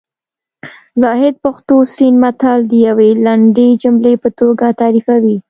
[1.01, 5.37] زاهد پښتو سیند متل د یوې لنډې جملې په توګه تعریفوي